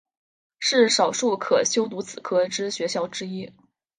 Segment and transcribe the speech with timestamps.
[0.57, 3.53] 是少数可修读此科之学校之一。